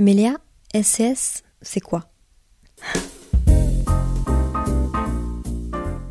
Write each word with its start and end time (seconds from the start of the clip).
Mais 0.00 0.14
Léa, 0.14 0.36
SCS, 0.80 1.42
c'est 1.60 1.80
quoi? 1.80 2.04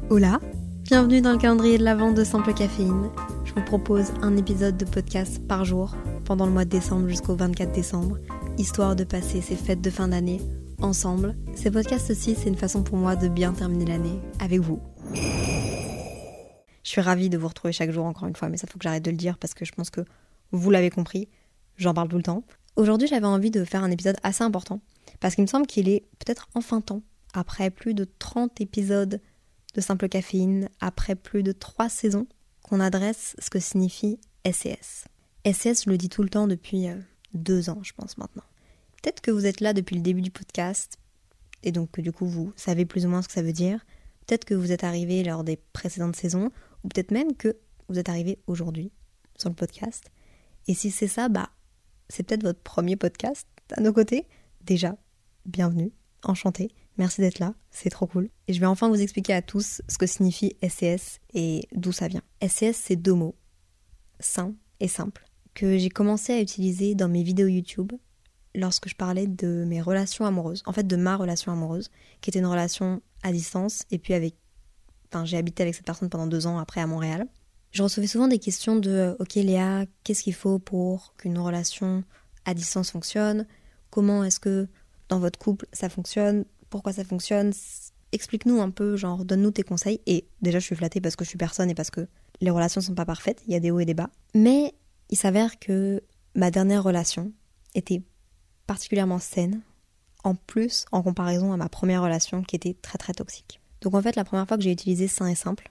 Hola, 0.09 0.41
bienvenue 0.83 1.21
dans 1.21 1.31
le 1.31 1.37
calendrier 1.37 1.77
de 1.77 1.85
la 1.85 1.95
vente 1.95 2.15
de 2.15 2.25
Simple 2.25 2.53
Caféine. 2.53 3.09
Je 3.45 3.53
vous 3.53 3.63
propose 3.63 4.11
un 4.21 4.35
épisode 4.35 4.75
de 4.75 4.83
podcast 4.83 5.39
par 5.47 5.63
jour 5.63 5.95
pendant 6.25 6.45
le 6.45 6.51
mois 6.51 6.65
de 6.65 6.69
décembre 6.69 7.07
jusqu'au 7.07 7.37
24 7.37 7.71
décembre, 7.71 8.17
histoire 8.57 8.97
de 8.97 9.05
passer 9.05 9.39
ces 9.39 9.55
fêtes 9.55 9.79
de 9.79 9.89
fin 9.89 10.09
d'année 10.09 10.41
ensemble. 10.81 11.37
Ces 11.55 11.71
podcasts 11.71 12.09
aussi, 12.09 12.35
c'est 12.35 12.49
une 12.49 12.57
façon 12.57 12.83
pour 12.83 12.97
moi 12.97 13.15
de 13.15 13.29
bien 13.29 13.53
terminer 13.53 13.85
l'année 13.85 14.19
avec 14.39 14.59
vous. 14.59 14.81
Je 15.13 16.89
suis 16.89 16.99
ravie 16.99 17.29
de 17.29 17.37
vous 17.37 17.47
retrouver 17.47 17.71
chaque 17.71 17.91
jour 17.91 18.03
encore 18.03 18.27
une 18.27 18.35
fois, 18.35 18.49
mais 18.49 18.57
ça 18.57 18.67
faut 18.67 18.77
que 18.77 18.83
j'arrête 18.83 19.05
de 19.05 19.11
le 19.11 19.17
dire 19.17 19.37
parce 19.37 19.53
que 19.53 19.63
je 19.63 19.71
pense 19.71 19.89
que 19.89 20.01
vous 20.51 20.71
l'avez 20.71 20.89
compris, 20.89 21.29
j'en 21.77 21.93
parle 21.93 22.09
tout 22.09 22.17
le 22.17 22.23
temps. 22.23 22.43
Aujourd'hui, 22.77 23.07
j'avais 23.07 23.25
envie 23.25 23.49
de 23.49 23.65
faire 23.65 23.83
un 23.83 23.89
épisode 23.89 24.17
assez 24.21 24.43
important 24.43 24.81
parce 25.19 25.33
qu'il 25.33 25.41
me 25.41 25.47
semble 25.47 25.65
qu'il 25.65 25.89
est 25.89 26.05
peut-être 26.19 26.47
enfin 26.53 26.79
temps, 26.79 27.01
après 27.33 27.71
plus 27.71 27.95
de 27.95 28.07
30 28.19 28.61
épisodes 28.61 29.19
de 29.73 29.81
simple 29.81 30.07
caféine, 30.07 30.69
après 30.79 31.15
plus 31.15 31.41
de 31.41 31.51
3 31.51 31.89
saisons, 31.89 32.27
qu'on 32.61 32.79
adresse 32.79 33.35
ce 33.39 33.49
que 33.49 33.59
signifie 33.59 34.19
SES. 34.45 35.05
SES, 35.43 35.85
je 35.85 35.89
le 35.89 35.97
dis 35.97 36.09
tout 36.09 36.21
le 36.21 36.29
temps 36.29 36.45
depuis 36.45 36.87
euh, 36.87 36.95
deux 37.33 37.71
ans, 37.71 37.79
je 37.81 37.93
pense 37.93 38.15
maintenant. 38.19 38.43
Peut-être 39.01 39.21
que 39.21 39.31
vous 39.31 39.47
êtes 39.47 39.59
là 39.59 39.73
depuis 39.73 39.95
le 39.95 40.03
début 40.03 40.21
du 40.21 40.29
podcast 40.31 40.99
et 41.63 41.71
donc 41.71 41.89
que 41.89 42.01
du 42.01 42.11
coup 42.11 42.27
vous 42.27 42.53
savez 42.55 42.85
plus 42.85 43.07
ou 43.07 43.09
moins 43.09 43.23
ce 43.23 43.27
que 43.27 43.33
ça 43.33 43.41
veut 43.41 43.53
dire. 43.53 43.83
Peut-être 44.27 44.45
que 44.45 44.53
vous 44.53 44.71
êtes 44.71 44.83
arrivé 44.83 45.23
lors 45.23 45.43
des 45.43 45.57
précédentes 45.73 46.15
saisons 46.15 46.51
ou 46.83 46.89
peut-être 46.89 47.09
même 47.09 47.35
que 47.35 47.57
vous 47.89 47.97
êtes 47.97 48.09
arrivé 48.09 48.37
aujourd'hui 48.45 48.91
sur 49.35 49.49
le 49.49 49.55
podcast. 49.55 50.11
Et 50.67 50.75
si 50.75 50.91
c'est 50.91 51.07
ça, 51.07 51.27
bah 51.27 51.49
c'est 52.09 52.23
peut-être 52.23 52.43
votre 52.43 52.61
premier 52.61 52.95
podcast 52.95 53.47
à 53.71 53.81
nos 53.81 53.93
côtés. 53.93 54.27
Déjà, 54.63 54.97
bienvenue, 55.45 55.91
enchanté, 56.23 56.71
merci 56.97 57.21
d'être 57.21 57.39
là, 57.39 57.53
c'est 57.69 57.89
trop 57.89 58.07
cool. 58.07 58.29
Et 58.47 58.53
je 58.53 58.59
vais 58.59 58.65
enfin 58.65 58.89
vous 58.89 59.01
expliquer 59.01 59.33
à 59.33 59.41
tous 59.41 59.81
ce 59.87 59.97
que 59.97 60.05
signifie 60.05 60.55
SCS 60.67 61.19
et 61.33 61.67
d'où 61.73 61.91
ça 61.91 62.07
vient. 62.07 62.23
SCS, 62.45 62.75
c'est 62.75 62.95
deux 62.95 63.13
mots, 63.13 63.35
sain 64.19 64.53
et 64.79 64.87
simple, 64.87 65.25
que 65.53 65.77
j'ai 65.77 65.89
commencé 65.89 66.33
à 66.33 66.41
utiliser 66.41 66.95
dans 66.95 67.09
mes 67.09 67.23
vidéos 67.23 67.47
YouTube 67.47 67.93
lorsque 68.55 68.89
je 68.89 68.95
parlais 68.95 69.27
de 69.27 69.65
mes 69.65 69.81
relations 69.81 70.25
amoureuses, 70.25 70.63
en 70.65 70.73
fait 70.73 70.85
de 70.87 70.95
ma 70.95 71.15
relation 71.15 71.51
amoureuse, 71.51 71.89
qui 72.21 72.29
était 72.29 72.39
une 72.39 72.45
relation 72.45 73.01
à 73.23 73.31
distance, 73.31 73.83
et 73.91 73.99
puis 73.99 74.13
avec... 74.13 74.35
Enfin, 75.09 75.23
j'ai 75.23 75.37
habité 75.37 75.63
avec 75.63 75.75
cette 75.75 75.85
personne 75.85 76.09
pendant 76.09 76.27
deux 76.27 76.47
ans 76.47 76.57
après 76.57 76.81
à 76.81 76.87
Montréal. 76.87 77.27
Je 77.77 77.83
recevais 77.83 78.07
souvent 78.07 78.27
des 78.27 78.39
questions 78.39 78.75
de 78.75 79.15
Ok 79.19 79.35
Léa, 79.35 79.85
qu'est-ce 80.03 80.23
qu'il 80.23 80.33
faut 80.33 80.57
pour 80.57 81.13
qu'une 81.15 81.37
relation 81.37 82.03
à 82.43 82.55
distance 82.55 82.89
fonctionne? 82.89 83.45
Comment 83.91 84.23
est-ce 84.23 84.39
que 84.39 84.67
dans 85.09 85.19
votre 85.19 85.37
couple 85.37 85.67
ça 85.73 85.87
fonctionne? 85.87 86.45
Pourquoi 86.71 86.91
ça 86.91 87.03
fonctionne? 87.03 87.53
Explique-nous 88.13 88.59
un 88.61 88.71
peu, 88.71 88.95
genre 88.95 89.23
donne-nous 89.25 89.51
tes 89.51 89.61
conseils. 89.61 90.01
Et 90.07 90.25
déjà 90.41 90.57
je 90.57 90.65
suis 90.65 90.75
flattée 90.75 91.01
parce 91.01 91.15
que 91.15 91.23
je 91.23 91.29
suis 91.29 91.37
personne 91.37 91.69
et 91.69 91.75
parce 91.75 91.91
que 91.91 92.07
les 92.41 92.49
relations 92.49 92.81
sont 92.81 92.95
pas 92.95 93.05
parfaites, 93.05 93.43
il 93.45 93.53
y 93.53 93.55
a 93.55 93.59
des 93.59 93.69
hauts 93.69 93.79
et 93.79 93.85
des 93.85 93.93
bas. 93.93 94.09
Mais 94.33 94.73
il 95.11 95.17
s'avère 95.19 95.59
que 95.59 96.01
ma 96.33 96.49
dernière 96.49 96.81
relation 96.81 97.31
était 97.75 98.01
particulièrement 98.65 99.19
saine, 99.19 99.61
en 100.23 100.33
plus 100.33 100.85
en 100.91 101.03
comparaison 101.03 101.53
à 101.53 101.57
ma 101.57 101.69
première 101.69 102.01
relation 102.01 102.41
qui 102.41 102.55
était 102.55 102.75
très 102.81 102.97
très 102.97 103.13
toxique. 103.13 103.61
Donc 103.81 103.93
en 103.93 104.01
fait 104.01 104.15
la 104.15 104.23
première 104.23 104.47
fois 104.47 104.57
que 104.57 104.63
j'ai 104.63 104.71
utilisé 104.71 105.07
sain 105.07 105.27
et 105.27 105.35
simple, 105.35 105.69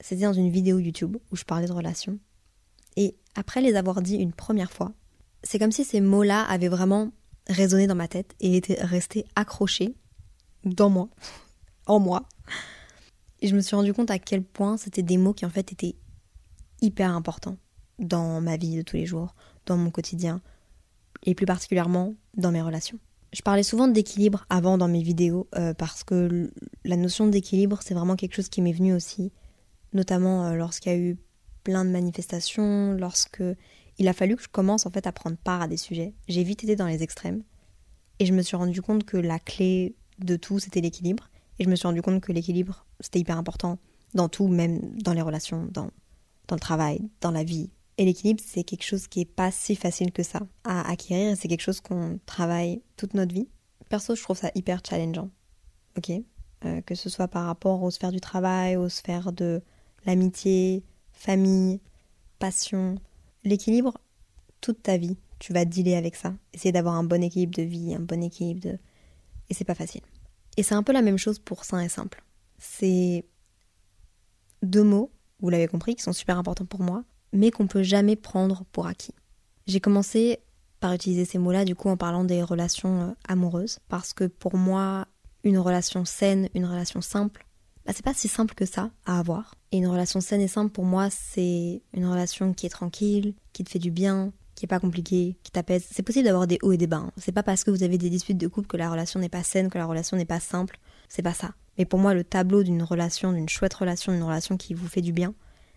c'était 0.00 0.22
dans 0.22 0.32
une 0.32 0.50
vidéo 0.50 0.78
YouTube 0.78 1.16
où 1.30 1.36
je 1.36 1.44
parlais 1.44 1.66
de 1.66 1.72
relations. 1.72 2.18
Et 2.96 3.16
après 3.34 3.60
les 3.60 3.76
avoir 3.76 4.02
dit 4.02 4.16
une 4.16 4.32
première 4.32 4.72
fois, 4.72 4.92
c'est 5.42 5.58
comme 5.58 5.72
si 5.72 5.84
ces 5.84 6.00
mots-là 6.00 6.42
avaient 6.42 6.68
vraiment 6.68 7.12
résonné 7.48 7.86
dans 7.86 7.94
ma 7.94 8.08
tête 8.08 8.34
et 8.40 8.56
étaient 8.56 8.82
restés 8.82 9.24
accrochés 9.36 9.94
dans 10.64 10.90
moi, 10.90 11.08
en 11.86 11.98
moi. 12.00 12.28
Et 13.40 13.48
je 13.48 13.54
me 13.54 13.60
suis 13.60 13.76
rendu 13.76 13.92
compte 13.92 14.10
à 14.10 14.18
quel 14.18 14.42
point 14.42 14.76
c'était 14.76 15.02
des 15.02 15.18
mots 15.18 15.34
qui 15.34 15.46
en 15.46 15.50
fait 15.50 15.72
étaient 15.72 15.96
hyper 16.80 17.10
importants 17.10 17.58
dans 17.98 18.40
ma 18.40 18.56
vie 18.56 18.76
de 18.76 18.82
tous 18.82 18.96
les 18.96 19.06
jours, 19.06 19.34
dans 19.66 19.76
mon 19.76 19.90
quotidien, 19.90 20.40
et 21.22 21.34
plus 21.34 21.46
particulièrement 21.46 22.14
dans 22.36 22.50
mes 22.50 22.62
relations. 22.62 22.98
Je 23.32 23.42
parlais 23.42 23.62
souvent 23.62 23.88
d'équilibre 23.88 24.46
avant 24.48 24.78
dans 24.78 24.88
mes 24.88 25.02
vidéos 25.02 25.48
euh, 25.56 25.74
parce 25.74 26.04
que 26.04 26.50
la 26.84 26.96
notion 26.96 27.26
d'équilibre 27.26 27.80
c'est 27.82 27.94
vraiment 27.94 28.16
quelque 28.16 28.34
chose 28.34 28.48
qui 28.48 28.62
m'est 28.62 28.72
venu 28.72 28.94
aussi 28.94 29.32
notamment 29.96 30.46
euh, 30.46 30.54
lorsqu'il 30.54 30.92
y 30.92 30.94
a 30.94 30.98
eu 30.98 31.18
plein 31.64 31.84
de 31.84 31.90
manifestations, 31.90 32.92
lorsque 32.92 33.42
il 33.98 34.08
a 34.08 34.12
fallu 34.12 34.36
que 34.36 34.42
je 34.42 34.48
commence 34.48 34.86
en 34.86 34.90
fait 34.90 35.06
à 35.06 35.12
prendre 35.12 35.36
part 35.36 35.62
à 35.62 35.68
des 35.68 35.76
sujets. 35.76 36.14
J'ai 36.28 36.44
vite 36.44 36.62
été 36.62 36.76
dans 36.76 36.86
les 36.86 37.02
extrêmes 37.02 37.42
et 38.20 38.26
je 38.26 38.32
me 38.32 38.42
suis 38.42 38.56
rendu 38.56 38.82
compte 38.82 39.04
que 39.04 39.16
la 39.16 39.38
clé 39.38 39.96
de 40.18 40.36
tout 40.36 40.58
c'était 40.58 40.80
l'équilibre 40.80 41.30
et 41.58 41.64
je 41.64 41.68
me 41.68 41.74
suis 41.74 41.88
rendu 41.88 42.02
compte 42.02 42.20
que 42.20 42.32
l'équilibre 42.32 42.86
c'était 43.00 43.18
hyper 43.18 43.36
important 43.36 43.78
dans 44.14 44.28
tout, 44.28 44.48
même 44.48 44.80
dans 44.98 45.12
les 45.12 45.22
relations, 45.22 45.66
dans, 45.72 45.90
dans 46.46 46.56
le 46.56 46.60
travail, 46.60 47.00
dans 47.20 47.30
la 47.30 47.42
vie. 47.42 47.70
Et 47.98 48.04
l'équilibre 48.04 48.42
c'est 48.46 48.62
quelque 48.62 48.84
chose 48.84 49.08
qui 49.08 49.22
est 49.22 49.24
pas 49.24 49.50
si 49.50 49.74
facile 49.74 50.12
que 50.12 50.22
ça 50.22 50.40
à 50.64 50.88
acquérir 50.88 51.32
et 51.32 51.36
c'est 51.36 51.48
quelque 51.48 51.62
chose 51.62 51.80
qu'on 51.80 52.20
travaille 52.26 52.82
toute 52.96 53.14
notre 53.14 53.34
vie. 53.34 53.48
Perso, 53.88 54.14
je 54.14 54.22
trouve 54.22 54.38
ça 54.38 54.50
hyper 54.54 54.82
challengeant. 54.88 55.30
Ok, 55.96 56.12
euh, 56.64 56.80
que 56.82 56.94
ce 56.94 57.08
soit 57.08 57.28
par 57.28 57.46
rapport 57.46 57.82
aux 57.82 57.90
sphères 57.90 58.12
du 58.12 58.20
travail, 58.20 58.76
aux 58.76 58.88
sphères 58.88 59.32
de 59.32 59.62
l'amitié, 60.06 60.84
famille, 61.12 61.80
passion, 62.38 62.96
l'équilibre, 63.44 63.98
toute 64.60 64.82
ta 64.82 64.96
vie, 64.96 65.16
tu 65.38 65.52
vas 65.52 65.64
dealer 65.64 65.96
avec 65.96 66.16
ça. 66.16 66.34
Essayer 66.52 66.72
d'avoir 66.72 66.94
un 66.94 67.04
bon 67.04 67.22
équilibre 67.22 67.56
de 67.56 67.62
vie, 67.62 67.94
un 67.94 68.00
bon 68.00 68.22
équilibre 68.22 68.60
de... 68.60 68.78
Et 69.48 69.54
c'est 69.54 69.64
pas 69.64 69.74
facile. 69.74 70.02
Et 70.56 70.62
c'est 70.62 70.74
un 70.74 70.82
peu 70.82 70.92
la 70.92 71.02
même 71.02 71.18
chose 71.18 71.38
pour 71.38 71.64
sain 71.64 71.80
et 71.80 71.88
simple. 71.88 72.24
C'est 72.58 73.26
deux 74.62 74.82
mots, 74.82 75.10
vous 75.40 75.50
l'avez 75.50 75.68
compris, 75.68 75.94
qui 75.94 76.02
sont 76.02 76.12
super 76.12 76.38
importants 76.38 76.64
pour 76.64 76.80
moi, 76.80 77.04
mais 77.32 77.50
qu'on 77.50 77.66
peut 77.66 77.82
jamais 77.82 78.16
prendre 78.16 78.64
pour 78.72 78.86
acquis. 78.86 79.14
J'ai 79.66 79.80
commencé 79.80 80.38
par 80.80 80.92
utiliser 80.92 81.24
ces 81.24 81.38
mots-là, 81.38 81.64
du 81.64 81.74
coup, 81.74 81.88
en 81.88 81.96
parlant 81.96 82.24
des 82.24 82.42
relations 82.42 83.02
euh, 83.02 83.12
amoureuses, 83.28 83.78
parce 83.88 84.12
que 84.12 84.24
pour 84.24 84.56
moi, 84.56 85.06
une 85.44 85.58
relation 85.58 86.04
saine, 86.04 86.48
une 86.54 86.64
relation 86.64 87.00
simple, 87.00 87.45
bah, 87.86 87.92
c'est 87.94 88.04
pas 88.04 88.14
si 88.14 88.28
simple 88.28 88.54
que 88.54 88.66
ça 88.66 88.90
à 89.04 89.18
avoir. 89.18 89.54
Et 89.72 89.78
une 89.78 89.86
relation 89.86 90.20
saine 90.20 90.40
et 90.40 90.48
simple 90.48 90.72
pour 90.72 90.84
moi, 90.84 91.08
c'est 91.10 91.82
une 91.94 92.06
relation 92.06 92.52
qui 92.52 92.66
est 92.66 92.70
tranquille, 92.70 93.34
qui 93.52 93.64
te 93.64 93.70
fait 93.70 93.78
du 93.78 93.90
bien, 93.90 94.32
qui 94.56 94.64
est 94.64 94.68
pas 94.68 94.80
compliquée, 94.80 95.36
qui 95.42 95.52
t'apaise. 95.52 95.86
C'est 95.90 96.02
possible 96.02 96.24
d'avoir 96.24 96.46
des 96.46 96.58
hauts 96.62 96.72
et 96.72 96.76
des 96.76 96.86
bas. 96.86 96.96
Hein. 96.96 97.12
C'est 97.16 97.32
pas 97.32 97.42
parce 97.42 97.62
que 97.62 97.70
vous 97.70 97.82
avez 97.82 97.98
des 97.98 98.10
disputes 98.10 98.38
de 98.38 98.48
couple 98.48 98.66
que 98.66 98.76
la 98.76 98.90
relation 98.90 99.20
n'est 99.20 99.28
pas 99.28 99.44
saine, 99.44 99.70
que 99.70 99.78
la 99.78 99.86
relation 99.86 100.16
n'est 100.16 100.24
pas 100.24 100.40
simple. 100.40 100.78
C'est 101.08 101.22
pas 101.22 101.34
ça. 101.34 101.54
Mais 101.78 101.84
pour 101.84 101.98
moi, 101.98 102.14
le 102.14 102.24
tableau 102.24 102.62
d'une 102.62 102.82
relation, 102.82 103.32
d'une 103.32 103.48
chouette 103.48 103.74
relation, 103.74 104.12
d'une 104.12 104.22
relation 104.22 104.56
qui 104.56 104.74
vous 104.74 104.88
fait 104.88 105.02
du 105.02 105.12
bien, 105.12 105.34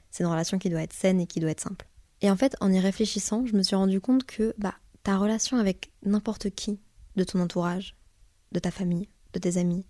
c'est 0.10 0.24
une 0.24 0.30
relation 0.30 0.58
qui 0.58 0.70
doit 0.70 0.82
être 0.82 0.94
saine 0.94 1.20
et 1.20 1.28
qui 1.28 1.40
doit 1.40 1.52
être 1.52 1.62
simple. 1.62 1.88
Et 2.22 2.32
en 2.32 2.36
fait, 2.36 2.56
en 2.62 2.72
y 2.72 2.80
réfléchissant, 2.80 3.46
je 3.46 3.56
me 3.56 3.64
suis 3.64 3.76
rendu 3.76 4.02
compte 4.02 4.24
que 4.24 4.56
bah, 4.58 4.74
ta 5.04 5.18
relation 5.18 5.58
avec 5.58 5.92
n'importe 6.04 6.50
qui 6.50 6.80
de 7.16 7.24
ton 7.24 7.40
entourage, 7.40 7.96
de 8.52 8.60
ta 8.60 8.72
famille, 8.72 9.10
de 9.34 9.40
tes 9.40 9.58
amis, 9.58 9.86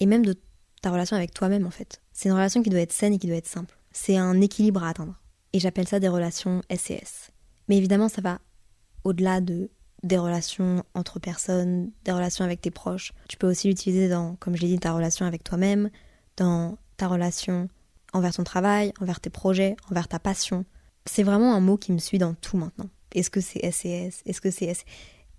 et 0.00 0.06
même 0.06 0.24
de 0.24 0.36
ta 0.82 0.90
relation 0.90 1.16
avec 1.16 1.32
toi-même 1.32 1.66
en 1.66 1.70
fait. 1.70 2.02
C'est 2.12 2.28
une 2.28 2.34
relation 2.34 2.62
qui 2.62 2.70
doit 2.70 2.80
être 2.80 2.92
saine 2.92 3.14
et 3.14 3.18
qui 3.18 3.26
doit 3.26 3.36
être 3.36 3.46
simple. 3.46 3.78
C'est 3.92 4.16
un 4.16 4.40
équilibre 4.40 4.84
à 4.84 4.90
atteindre. 4.90 5.14
Et 5.52 5.60
j'appelle 5.60 5.88
ça 5.88 6.00
des 6.00 6.08
relations 6.08 6.62
SCS. 6.70 7.30
Mais 7.68 7.76
évidemment, 7.76 8.08
ça 8.08 8.20
va 8.20 8.38
au-delà 9.04 9.40
de 9.40 9.70
des 10.02 10.18
relations 10.18 10.82
entre 10.94 11.20
personnes, 11.20 11.92
des 12.04 12.10
relations 12.10 12.44
avec 12.44 12.60
tes 12.60 12.72
proches. 12.72 13.12
Tu 13.28 13.36
peux 13.36 13.48
aussi 13.48 13.68
l'utiliser 13.68 14.08
dans, 14.08 14.34
comme 14.36 14.56
je 14.56 14.62
l'ai 14.62 14.68
dit, 14.68 14.78
ta 14.78 14.92
relation 14.92 15.26
avec 15.26 15.44
toi-même, 15.44 15.90
dans 16.36 16.76
ta 16.96 17.06
relation 17.06 17.68
envers 18.12 18.34
ton 18.34 18.42
travail, 18.42 18.92
envers 19.00 19.20
tes 19.20 19.30
projets, 19.30 19.76
envers 19.90 20.08
ta 20.08 20.18
passion. 20.18 20.64
C'est 21.06 21.22
vraiment 21.22 21.54
un 21.54 21.60
mot 21.60 21.76
qui 21.76 21.92
me 21.92 21.98
suit 21.98 22.18
dans 22.18 22.34
tout 22.34 22.56
maintenant. 22.56 22.88
Est-ce 23.14 23.30
que 23.30 23.40
c'est 23.40 23.60
SCS 23.70 24.22
Est-ce 24.26 24.40
que 24.40 24.50
c'est 24.50 24.66
S? 24.66 24.84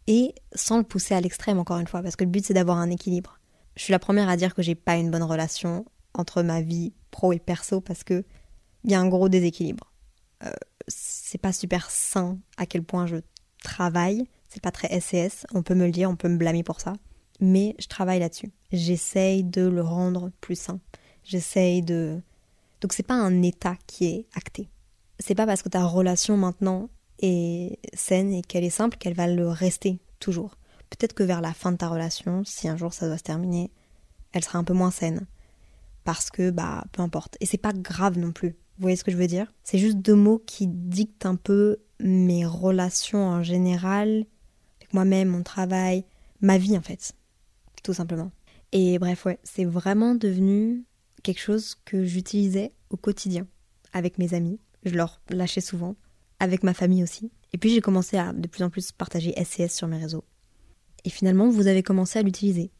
Et 0.08 0.34
sans 0.56 0.78
le 0.78 0.84
pousser 0.84 1.13
à 1.13 1.22
l'extrême, 1.22 1.60
encore 1.60 1.80
une 1.80 1.88
fois, 1.88 2.01
parce 2.01 2.16
que 2.16 2.24
le 2.24 2.30
but 2.30 2.46
c'est 2.46 2.54
d'avoir 2.54 2.78
un 2.78 2.89
équilibre 2.89 3.39
je 3.75 3.84
suis 3.84 3.92
la 3.92 4.00
première 4.00 4.30
à 4.30 4.38
dire 4.38 4.54
que 4.54 4.62
j'ai 4.62 4.75
pas 4.75 4.96
une 4.96 5.12
bonne 5.12 5.24
relation 5.24 5.86
entre 6.14 6.44
ma 6.44 6.62
vie 6.62 6.94
pro 7.12 7.34
et 7.34 7.40
perso 7.40 7.81
parce 7.81 8.04
que 8.04 8.24
il 8.84 8.92
y 8.92 8.96
a 8.96 9.00
un 9.00 9.08
gros 9.08 9.30
déséquilibre. 9.30 9.92
Euh, 10.44 10.52
c'est 10.88 11.38
pas 11.38 11.54
super 11.54 11.90
sain 11.90 12.38
à 12.58 12.66
quel 12.66 12.84
point 12.84 13.08
je 13.08 13.18
travaille, 13.64 14.28
c'est 14.50 14.62
pas 14.62 14.72
très 14.72 15.00
SES, 15.00 15.46
on 15.54 15.64
peut 15.64 15.75
me 15.75 15.86
le 15.86 15.92
dire, 15.92 16.10
on 16.10 16.18
peut 16.18 16.28
me 16.28 16.38
blâmer 16.38 16.64
pour 16.64 16.81
ça, 16.81 16.94
mais 17.40 17.75
je 17.80 17.88
travaille 17.88 18.20
là-dessus. 18.20 18.52
J'essaye 18.72 19.44
de 19.44 19.62
le 19.62 19.81
rendre 19.81 20.31
plus 20.42 20.60
sain. 20.60 20.80
J'essaye 21.24 21.81
de 21.81 22.22
donc 22.81 22.92
c'est 22.92 23.04
pas 23.04 23.14
un 23.14 23.42
état 23.42 23.78
qui 23.88 24.06
est 24.08 24.25
acté. 24.36 24.68
C'est 25.20 25.36
pas 25.36 25.46
parce 25.46 25.62
que 25.62 25.70
ta 25.70 25.86
relation 25.86 26.36
maintenant 26.36 26.90
est 27.20 27.80
saine 27.94 28.34
et 28.34 28.42
qu'elle 28.42 28.66
est 28.66 28.70
simple 28.70 28.98
qu'elle 28.98 29.14
va 29.14 29.28
le 29.28 29.48
rester 29.48 30.00
toujours. 30.20 30.58
Peut-être 30.98 31.13
que 31.13 31.24
vers 31.24 31.42
la 31.42 31.54
fin 31.54 31.72
de 31.72 31.78
ta 31.78 31.90
relation, 31.90 32.44
si 32.45 32.68
un 32.68 32.78
jour 32.78 32.94
ça 32.94 33.07
doit 33.07 33.18
se 33.18 33.24
terminer, 33.24 33.72
elle 34.31 34.44
sera 34.44 34.60
un 34.60 34.63
peu 34.63 34.74
moins 34.74 34.92
saine. 34.92 35.25
Parce 36.04 36.30
que, 36.30 36.51
bah, 36.51 36.84
peu 36.92 37.01
importe. 37.01 37.38
Et 37.40 37.45
c'est 37.45 37.57
pas 37.57 37.74
grave 37.74 38.19
non 38.19 38.31
plus. 38.31 38.50
Vous 38.78 38.81
voyez 38.81 38.95
ce 38.95 39.04
que 39.04 39.12
je 39.12 39.18
veux 39.18 39.28
dire? 39.28 39.51
C'est 39.63 39.78
juste 39.78 39.98
deux 39.98 40.16
mots 40.16 40.44
qui 40.45 40.68
dictent 40.68 41.25
un 41.25 41.36
peu 41.36 41.78
mes 42.00 42.45
relations 42.45 43.25
en 43.25 43.42
général, 43.42 44.25
les 44.81 44.88
moi-même, 44.92 45.30
mon 45.30 45.44
travail, 45.44 46.06
ma 46.42 46.57
vie 46.57 46.78
en 46.78 46.81
fait, 46.81 47.13
tout 47.84 47.94
simplement. 47.94 48.31
Et 48.72 49.00
bref, 49.00 49.25
ouais, 49.25 49.39
c'est 49.44 49.66
vraiment 49.66 50.13
devenu 50.13 50.84
quelque 51.24 51.39
chose 51.39 51.75
que 51.86 52.04
j'utilisais 52.04 52.74
au 52.89 52.98
quotidien 52.98 53.48
avec 53.94 54.18
mes 54.18 54.34
amis. 54.34 54.60
Je 54.84 54.96
leur 54.96 55.22
lâchais 55.30 55.62
souvent, 55.62 55.96
avec 56.39 56.63
ma 56.63 56.74
famille 56.74 57.04
aussi. 57.04 57.31
Et 57.54 57.57
puis 57.57 57.74
j'ai 57.74 57.81
commencé 57.81 58.18
à 58.18 58.34
de 58.34 58.48
plus 58.48 58.63
en 58.63 58.69
plus 58.69 58.92
partager 58.92 59.34
SCS 59.42 59.74
sur 59.74 59.88
mes 59.88 59.98
réseaux. 59.98 60.25
Et 61.05 61.09
finalement, 61.09 61.50
vous 61.50 61.67
avez 61.67 61.83
commencé 61.83 62.19
à 62.19 62.21
l'utiliser. 62.21 62.71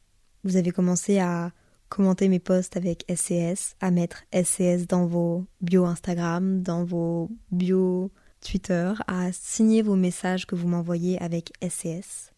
Vous 0.44 0.56
avez 0.58 0.72
commencé 0.72 1.20
à 1.20 1.52
commenter 1.90 2.28
mes 2.28 2.40
posts 2.40 2.76
avec 2.76 3.06
SCS, 3.14 3.76
à 3.80 3.92
mettre 3.92 4.24
SCS 4.34 4.88
dans 4.88 5.06
vos 5.06 5.46
bio 5.62 5.86
Instagram, 5.86 6.62
dans 6.64 6.84
vos 6.84 7.30
bio 7.52 8.12
Twitter, 8.42 8.94
à 9.08 9.32
signer 9.32 9.82
vos 9.82 9.96
messages 9.96 10.46
que 10.46 10.56
vous 10.56 10.68
m'envoyez 10.68 11.22
avec 11.22 11.52
SCS. 11.62 12.32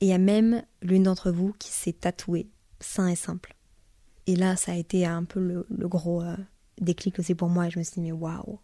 Et 0.00 0.12
a 0.12 0.18
même 0.18 0.62
l'une 0.82 1.04
d'entre 1.04 1.30
vous 1.30 1.54
qui 1.58 1.70
s'est 1.70 1.92
tatouée, 1.92 2.48
sain 2.80 3.08
et 3.08 3.16
simple. 3.16 3.54
Et 4.26 4.36
là, 4.36 4.56
ça 4.56 4.72
a 4.72 4.76
été 4.76 5.06
un 5.06 5.24
peu 5.24 5.40
le, 5.40 5.88
gros 5.88 6.22
euh, 6.22 6.36
déclic 6.80 7.18
aussi 7.18 7.34
pour 7.34 7.48
moi. 7.48 7.66
Et 7.66 7.70
je 7.70 7.78
me 7.78 7.84
suis 7.84 7.94
dit, 7.94 8.00
mais 8.00 8.12
waouh! 8.12 8.58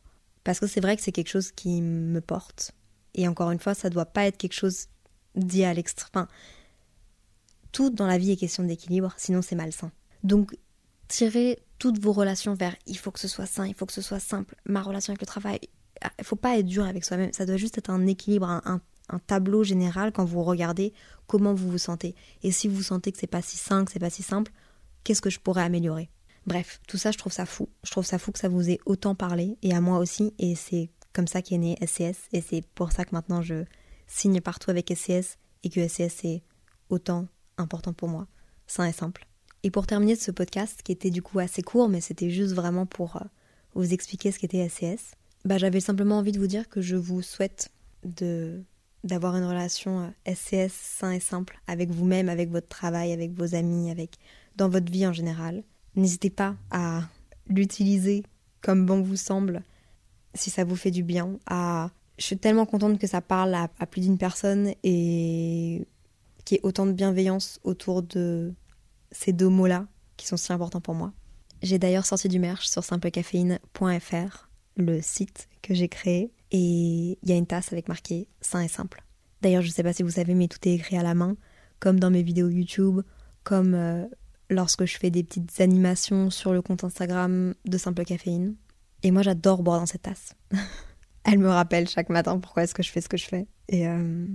Parce 0.45 0.59
que 0.59 0.67
c'est 0.67 0.81
vrai 0.81 0.97
que 0.97 1.03
c'est 1.03 1.13
quelque 1.13 1.31
chose 1.31 1.53
qui 1.53 1.81
me 1.81 2.21
porte. 2.21 2.73
Et 3.15 3.29
encore 3.29 3.51
une 3.51 3.61
fois, 3.61 3.75
ça 3.75 3.91
doit 3.91 4.07
pas 4.07 4.27
être 4.27 4.37
quelque 4.37 4.55
chose 4.55 4.87
dit 5.35 5.65
à 5.65 5.75
l'extrême. 5.75 6.27
tout 7.73 7.91
dans 7.91 8.07
la 8.07 8.19
vie 8.19 8.33
est 8.33 8.37
question 8.37 8.65
d'équilibre, 8.65 9.15
sinon 9.17 9.43
c'est 9.43 9.55
malsain. 9.55 9.91
Donc, 10.25 10.57
tirez 11.09 11.59
toutes 11.79 11.99
vos 11.99 12.13
relations 12.13 12.55
vers 12.55 12.77
il 12.87 12.97
faut 12.97 13.11
que 13.11 13.21
ce 13.21 13.29
soit 13.29 13.47
sain, 13.47 13.67
il 13.67 13.75
faut 13.75 13.87
que 13.87 13.93
ce 13.93 14.03
soit 14.03 14.21
simple. 14.21 14.55
Ma 14.67 14.83
relation 14.83 15.13
avec 15.13 15.21
le 15.21 15.27
travail, 15.27 15.61
il 16.19 16.25
faut 16.25 16.37
pas 16.37 16.59
être 16.59 16.67
dur 16.67 16.85
avec 16.85 17.05
soi-même. 17.05 17.33
Ça 17.33 17.47
doit 17.47 17.57
juste 17.57 17.79
être 17.79 17.91
un 17.91 18.07
équilibre, 18.07 18.47
un, 18.47 18.81
tableau 19.27 19.63
général 19.63 20.11
quand 20.11 20.25
vous 20.25 20.43
regardez 20.43 20.95
comment 21.27 21.53
vous 21.53 21.71
vous 21.71 21.79
sentez. 21.79 22.15
Et 22.43 22.51
si 22.51 22.67
vous 22.67 22.83
sentez 22.83 23.13
que 23.13 23.19
c'est 23.19 23.27
pas 23.27 23.43
si 23.43 23.59
sain, 23.59 23.85
que 23.85 23.93
c'est 23.93 23.99
pas 23.99 24.09
si 24.09 24.23
simple, 24.23 24.51
qu'est-ce 25.05 25.21
que 25.21 25.29
je 25.29 25.39
pourrais 25.39 25.63
améliorer? 25.63 26.09
Bref, 26.47 26.81
tout 26.89 26.97
ça, 26.97 27.11
je 27.11 27.19
trouve 27.19 27.33
ça 27.33 27.45
fou. 27.45 27.69
Je 27.85 27.91
trouve 27.91 28.07
ça 28.07 28.19
fou 28.19 28.33
que 28.33 28.39
ça 28.39 28.49
vous 28.49 28.71
ait 28.71 28.79
autant 28.87 29.15
parlé, 29.15 29.59
et 29.63 29.75
à 29.75 29.83
moi 29.83 29.99
aussi, 29.99 30.33
et 30.39 30.55
c'est 30.55 30.89
comme 31.13 31.27
ça 31.27 31.43
qu'est 31.43 31.59
né 31.59 31.77
SCS, 31.85 32.29
et 32.33 32.41
c'est 32.41 32.65
pour 32.75 32.93
ça 32.93 33.05
que 33.05 33.15
maintenant 33.15 33.43
je 33.43 33.65
signe 34.07 34.41
partout 34.41 34.71
avec 34.71 34.93
SCS, 34.95 35.39
et 35.65 35.71
que 35.71 35.87
SCS 35.87 36.25
est 36.25 36.43
autant 36.89 37.27
important 37.57 37.93
pour 37.93 38.09
moi, 38.09 38.27
sain 38.67 38.87
et 38.87 38.93
simple. 38.93 39.27
Et 39.63 39.71
pour 39.71 39.87
terminer 39.87 40.17
ce 40.17 40.31
podcast, 40.31 40.81
qui 40.83 40.93
était 40.93 41.11
du 41.11 41.23
coup 41.23 41.39
assez 41.39 41.63
court, 41.63 41.89
mais 41.89 42.01
c'était 42.01 42.31
juste 42.31 42.55
vraiment 42.55 42.87
pour 42.87 43.17
euh, 43.17 43.25
vous 43.75 43.93
expliquer 43.93 44.33
ce 44.33 44.39
qu'était 44.39 44.69
SCS, 44.69 45.15
bah, 45.45 45.59
j'avais 45.59 45.81
simplement 45.81 46.19
envie 46.19 46.33
de 46.33 46.39
vous 46.39 46.47
dire 46.47 46.69
que 46.69 46.81
je 46.81 46.97
vous 46.97 47.23
souhaite 47.23 47.71
de 48.05 48.63
d'avoir 49.05 49.37
une 49.37 49.45
relation 49.45 50.15
SCS 50.25 50.55
euh, 50.55 50.69
sain 50.71 51.11
et 51.11 51.19
simple 51.19 51.61
avec 51.67 51.91
vous-même, 51.91 52.29
avec 52.29 52.51
votre 52.51 52.69
travail, 52.69 53.13
avec 53.13 53.33
vos 53.33 53.57
amis, 53.57 53.91
avec 53.91 54.17
dans 54.55 54.69
votre 54.69 54.93
vie 54.93 55.07
en 55.07 55.13
général. 55.13 55.65
N'hésitez 55.97 56.31
pas 56.31 56.55
à 56.71 57.03
l'utiliser 57.49 58.23
comme 58.61 58.87
bon 58.87 59.03
vous 59.03 59.17
semble, 59.17 59.63
si 60.35 60.51
ça 60.51 60.63
vous 60.65 60.77
fait 60.77 60.93
du 60.93 61.03
bien. 61.03 61.37
À... 61.47 61.91
Je 62.19 62.25
suis 62.25 62.39
tellement 62.39 62.67
contente 62.67 62.99
que 62.99 63.07
ça 63.07 63.21
parle 63.21 63.55
à, 63.55 63.69
plus 63.87 64.03
d'une 64.03 64.19
personne 64.19 64.73
et 64.83 65.87
qu'il 66.45 66.57
y 66.57 66.59
ait 66.59 66.67
autant 66.67 66.87
de 66.87 66.93
bienveillance 66.93 67.59
autour 67.65 68.03
de 68.03 68.53
ces 69.11 69.33
deux 69.33 69.49
mots-là 69.49 69.87
qui 70.17 70.27
sont 70.27 70.37
si 70.37 70.53
importants 70.53 70.81
pour 70.81 70.95
moi. 70.95 71.13
J'ai 71.63 71.79
d'ailleurs 71.79 72.07
sorti 72.07 72.29
du 72.29 72.39
merch 72.39 72.67
sur 72.67 72.85
simplecaféine.fr, 72.85 74.49
le 74.77 75.01
site 75.01 75.49
que 75.63 75.75
j'ai 75.75 75.89
créé, 75.89 76.33
et 76.51 77.19
il 77.23 77.29
y 77.29 77.33
a 77.33 77.37
une 77.37 77.47
tasse 77.47 77.73
avec 77.73 77.89
marqué 77.89 78.29
sain 78.41 78.61
et 78.61 78.69
simple. 78.69 79.05
D'ailleurs, 79.41 79.63
je 79.63 79.69
ne 79.69 79.73
sais 79.73 79.83
pas 79.83 79.93
si 79.93 80.03
vous 80.03 80.11
savez, 80.11 80.35
mais 80.35 80.49
tout 80.49 80.59
est 80.69 80.75
écrit 80.75 80.97
à 80.97 81.03
la 81.03 81.15
main, 81.15 81.37
comme 81.79 81.99
dans 81.99 82.11
mes 82.11 82.23
vidéos 82.23 82.49
YouTube, 82.49 83.01
comme 83.43 83.75
euh, 83.75 84.07
lorsque 84.51 84.85
je 84.85 84.99
fais 84.99 85.11
des 85.11 85.25
petites 85.25 85.61
animations 85.61 86.31
sur 86.31 86.53
le 86.53 86.63
compte 86.63 86.85
Instagram 86.85 87.55
de 87.65 87.79
Simple 87.79 88.05
Caféine. 88.05 88.55
Et 89.03 89.11
moi, 89.11 89.23
j'adore 89.23 89.63
boire 89.63 89.81
dans 89.81 89.87
cette 89.87 90.03
tasse. 90.03 90.35
Elle 91.25 91.39
me 91.39 91.49
rappelle 91.49 91.89
chaque 91.89 92.09
matin 92.09 92.39
pourquoi 92.39 92.65
est-ce 92.65 92.75
que 92.75 92.83
je 92.83 92.91
fais 92.91 93.01
ce 93.01 93.09
que 93.09 93.17
je 93.17 93.27
fais. 93.27 93.47
Et, 93.69 93.87
euh... 93.87 94.27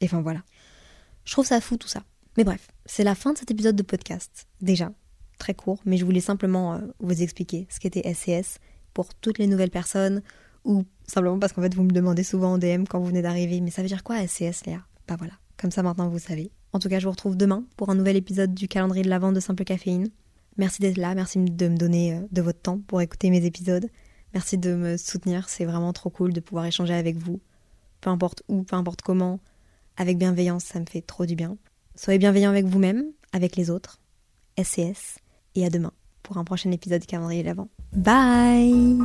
et 0.00 0.06
enfin 0.06 0.20
voilà. 0.20 0.42
Je 1.24 1.32
trouve 1.32 1.46
ça 1.46 1.60
fou 1.60 1.76
tout 1.76 1.88
ça. 1.88 2.02
Mais 2.36 2.44
bref, 2.44 2.68
c'est 2.86 3.04
la 3.04 3.14
fin 3.14 3.32
de 3.32 3.38
cet 3.38 3.50
épisode 3.50 3.76
de 3.76 3.82
podcast. 3.82 4.46
Déjà, 4.60 4.92
très 5.38 5.54
court, 5.54 5.80
mais 5.84 5.96
je 5.96 6.04
voulais 6.04 6.20
simplement 6.20 6.74
euh, 6.74 6.78
vous 7.00 7.22
expliquer 7.22 7.66
ce 7.70 7.80
qu'était 7.80 8.14
SCS 8.14 8.58
pour 8.94 9.14
toutes 9.14 9.38
les 9.38 9.46
nouvelles 9.46 9.70
personnes 9.70 10.22
ou 10.64 10.84
simplement 11.06 11.38
parce 11.38 11.52
qu'en 11.52 11.62
fait 11.62 11.74
vous 11.74 11.82
me 11.82 11.90
demandez 11.90 12.22
souvent 12.22 12.52
en 12.52 12.58
DM 12.58 12.84
quand 12.84 13.00
vous 13.00 13.06
venez 13.06 13.22
d'arriver, 13.22 13.60
mais 13.60 13.70
ça 13.70 13.82
veut 13.82 13.88
dire 13.88 14.04
quoi 14.04 14.26
SCS 14.26 14.66
Léa? 14.66 14.84
Bah 15.08 15.16
voilà, 15.18 15.34
comme 15.56 15.70
ça 15.70 15.82
maintenant 15.82 16.08
vous 16.08 16.18
savez. 16.18 16.52
En 16.72 16.78
tout 16.78 16.88
cas, 16.88 17.00
je 17.00 17.04
vous 17.04 17.10
retrouve 17.10 17.36
demain 17.36 17.64
pour 17.76 17.90
un 17.90 17.96
nouvel 17.96 18.16
épisode 18.16 18.54
du 18.54 18.68
calendrier 18.68 19.02
de 19.02 19.08
la 19.08 19.18
vente 19.18 19.34
de 19.34 19.40
Simple 19.40 19.64
Caféine. 19.64 20.08
Merci 20.56 20.80
d'être 20.82 20.98
là, 20.98 21.14
merci 21.14 21.38
de 21.38 21.68
me 21.68 21.76
donner 21.76 22.14
euh, 22.14 22.20
de 22.30 22.42
votre 22.42 22.60
temps 22.60 22.78
pour 22.86 23.00
écouter 23.00 23.30
mes 23.30 23.44
épisodes. 23.44 23.88
Merci 24.34 24.58
de 24.58 24.74
me 24.74 24.96
soutenir, 24.96 25.48
c'est 25.48 25.64
vraiment 25.64 25.92
trop 25.92 26.10
cool 26.10 26.32
de 26.32 26.40
pouvoir 26.40 26.66
échanger 26.66 26.94
avec 26.94 27.16
vous. 27.16 27.40
Peu 28.00 28.10
importe 28.10 28.42
où, 28.48 28.62
peu 28.62 28.76
importe 28.76 29.02
comment, 29.02 29.40
avec 29.96 30.18
bienveillance, 30.18 30.64
ça 30.64 30.80
me 30.80 30.86
fait 30.86 31.02
trop 31.02 31.26
du 31.26 31.34
bien. 31.34 31.56
Soyez 31.94 32.18
bienveillants 32.18 32.50
avec 32.50 32.64
vous-même, 32.64 33.04
avec 33.32 33.56
les 33.56 33.70
autres. 33.70 33.98
SCS, 34.58 35.18
et 35.54 35.64
à 35.64 35.70
demain 35.70 35.92
pour 36.22 36.38
un 36.38 36.44
prochain 36.44 36.70
épisode 36.70 37.00
du 37.00 37.06
calendrier 37.06 37.42
de 37.42 37.48
l'Avent. 37.48 37.68
Bye 37.92 38.98